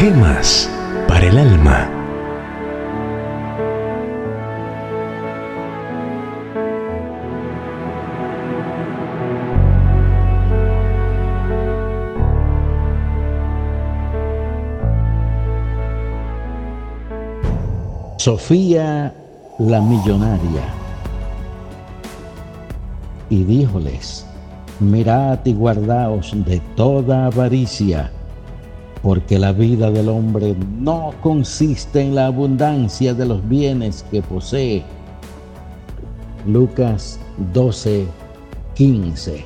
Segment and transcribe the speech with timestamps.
[0.00, 0.66] Temas
[1.06, 1.90] para el alma.
[18.16, 19.12] Sofía
[19.58, 20.40] la millonaria.
[23.28, 24.24] Y díjoles,
[24.78, 28.10] mirad y guardaos de toda avaricia,
[29.02, 34.82] porque la vida del hombre no consiste en la abundancia de los bienes que posee.
[36.46, 37.18] Lucas
[37.52, 38.06] 12,
[38.74, 39.44] 15.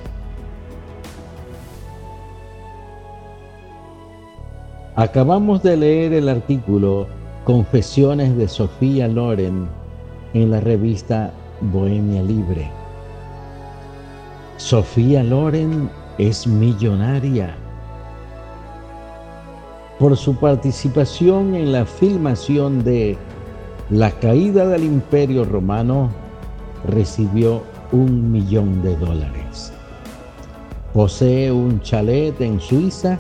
[4.97, 7.09] Acabamos de leer el artículo
[7.45, 9.69] Confesiones de Sofía Loren
[10.35, 12.71] en la revista Bohemia Libre.
[14.57, 17.57] Sofía Loren es millonaria.
[19.99, 23.17] Por su participación en la filmación de
[23.91, 26.11] La caída del imperio romano,
[26.89, 29.73] recibió un millón de dólares.
[30.93, 33.19] Posee un chalet en Suiza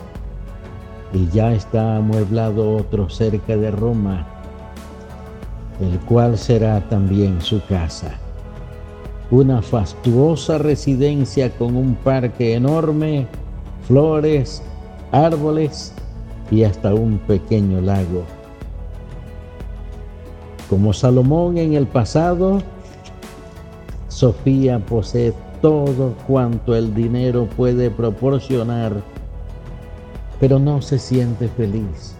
[1.13, 4.27] y ya está amueblado otro cerca de Roma,
[5.81, 8.19] el cual será también su casa.
[9.31, 13.29] Una fastuosa residencia con un parque enorme,
[13.87, 14.63] flores,
[15.13, 15.95] árboles
[16.51, 18.25] y hasta un pequeño lago.
[20.69, 22.63] Como Salomón en el pasado,
[24.09, 29.03] Sofía posee todo cuanto el dinero puede proporcionar
[30.41, 32.15] pero no se siente feliz.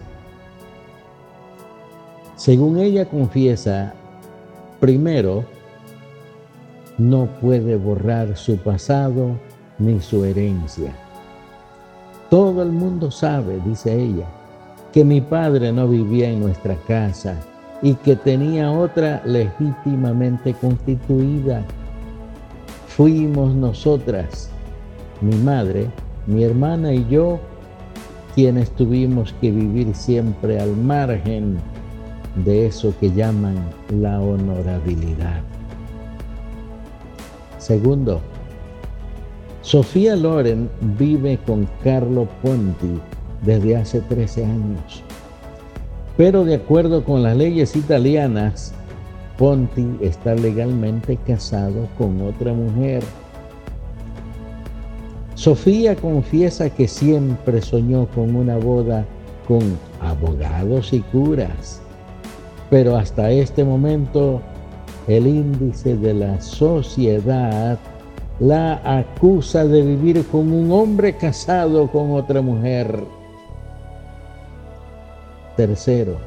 [2.35, 3.93] Según ella confiesa,
[4.79, 5.45] primero,
[6.97, 9.39] no puede borrar su pasado
[9.77, 11.04] ni su herencia.
[12.29, 14.25] Todo el mundo sabe, dice ella,
[14.91, 17.35] que mi padre no vivía en nuestra casa
[17.81, 21.63] y que tenía otra legítimamente constituida.
[22.87, 24.49] Fuimos nosotras,
[25.21, 25.87] mi madre,
[26.27, 27.39] mi hermana y yo,
[28.33, 31.57] quienes tuvimos que vivir siempre al margen
[32.43, 33.55] de eso que llaman
[33.89, 35.41] la honorabilidad.
[37.59, 38.21] Segundo,
[39.65, 43.01] Sofía Loren vive con Carlo Ponti
[43.41, 45.01] desde hace 13 años,
[46.15, 48.75] pero de acuerdo con las leyes italianas,
[49.39, 53.01] Ponti está legalmente casado con otra mujer.
[55.33, 59.03] Sofía confiesa que siempre soñó con una boda
[59.47, 59.63] con
[59.99, 61.81] abogados y curas,
[62.69, 64.41] pero hasta este momento
[65.07, 67.79] el índice de la sociedad
[68.39, 73.03] la acusa de vivir con un hombre casado con otra mujer.
[75.55, 76.17] Tercero,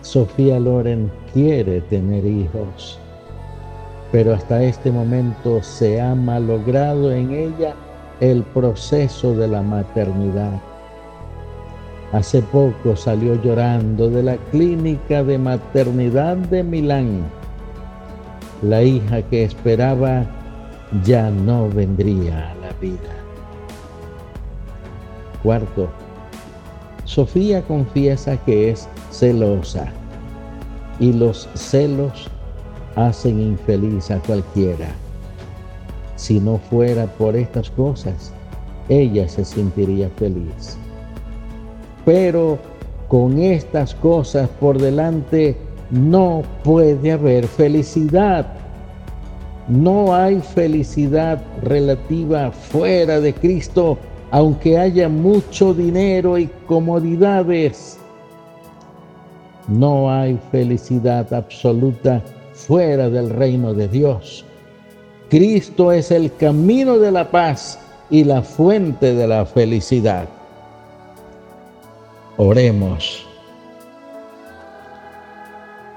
[0.00, 2.98] Sofía Loren quiere tener hijos
[4.14, 7.74] pero hasta este momento se ha malogrado en ella
[8.20, 10.52] el proceso de la maternidad.
[12.12, 17.24] Hace poco salió llorando de la clínica de maternidad de Milán.
[18.64, 20.24] La hija que esperaba
[21.04, 23.12] ya no vendría a la vida.
[25.42, 25.90] Cuarto,
[27.04, 29.92] Sofía confiesa que es celosa
[30.98, 32.30] y los celos
[32.96, 34.88] hacen infeliz a cualquiera.
[36.16, 38.32] Si no fuera por estas cosas,
[38.88, 40.78] ella se sentiría feliz.
[42.06, 42.58] Pero
[43.08, 45.54] con estas cosas por delante
[45.94, 48.46] no puede haber felicidad.
[49.68, 53.96] No hay felicidad relativa fuera de Cristo,
[54.30, 57.96] aunque haya mucho dinero y comodidades.
[59.68, 62.20] No hay felicidad absoluta
[62.52, 64.44] fuera del reino de Dios.
[65.30, 67.78] Cristo es el camino de la paz
[68.10, 70.28] y la fuente de la felicidad.
[72.36, 73.24] Oremos.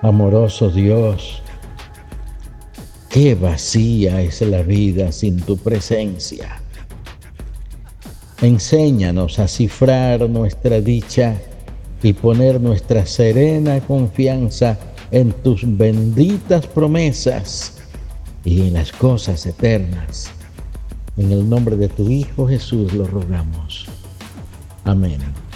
[0.04, 1.42] Amoroso Dios,
[3.10, 6.62] qué vacía es la vida sin tu presencia.
[8.42, 11.36] Enséñanos a cifrar nuestra dicha
[12.04, 14.78] y poner nuestra serena confianza
[15.10, 17.80] en tus benditas promesas
[18.46, 20.30] y en las cosas eternas.
[21.18, 23.88] En el nombre de tu Hijo Jesús lo rogamos.
[24.84, 25.47] Amén.